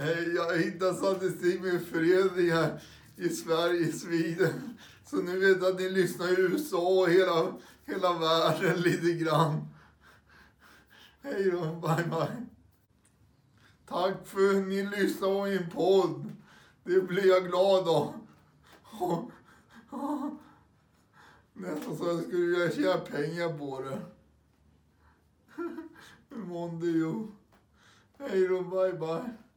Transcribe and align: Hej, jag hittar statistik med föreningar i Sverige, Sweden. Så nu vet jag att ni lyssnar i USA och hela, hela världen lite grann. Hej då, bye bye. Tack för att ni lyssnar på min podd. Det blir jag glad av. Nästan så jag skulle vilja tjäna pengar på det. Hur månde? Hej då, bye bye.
Hej, 0.00 0.34
jag 0.34 0.58
hittar 0.58 0.94
statistik 0.94 1.62
med 1.62 1.86
föreningar 1.86 2.82
i 3.16 3.28
Sverige, 3.28 3.92
Sweden. 3.92 4.78
Så 5.04 5.16
nu 5.16 5.38
vet 5.38 5.62
jag 5.62 5.72
att 5.72 5.80
ni 5.80 5.88
lyssnar 5.88 6.38
i 6.38 6.42
USA 6.42 7.02
och 7.02 7.10
hela, 7.10 7.54
hela 7.84 8.18
världen 8.18 8.80
lite 8.80 9.12
grann. 9.12 9.68
Hej 11.22 11.50
då, 11.50 11.60
bye 11.60 12.04
bye. 12.04 12.46
Tack 13.86 14.26
för 14.26 14.50
att 14.50 14.66
ni 14.66 14.82
lyssnar 14.86 15.28
på 15.28 15.44
min 15.44 15.70
podd. 15.70 16.32
Det 16.84 17.00
blir 17.00 17.26
jag 17.26 17.46
glad 17.46 17.88
av. 17.88 18.14
Nästan 21.52 21.96
så 21.96 22.06
jag 22.06 22.22
skulle 22.22 22.46
vilja 22.46 22.70
tjäna 22.70 22.98
pengar 22.98 23.58
på 23.58 23.80
det. 23.80 24.00
Hur 26.28 26.44
månde? 26.44 26.86
Hej 28.18 28.48
då, 28.48 28.62
bye 28.62 28.92
bye. 28.92 29.47